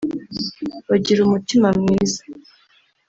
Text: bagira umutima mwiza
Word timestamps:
bagira 0.89 1.19
umutima 1.23 1.67
mwiza 1.79 2.21